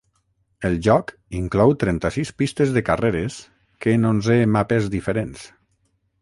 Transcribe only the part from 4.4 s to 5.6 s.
mapes diferents.